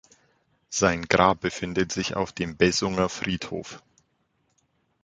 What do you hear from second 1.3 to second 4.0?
befindet sich auf dem Bessunger Friedhof.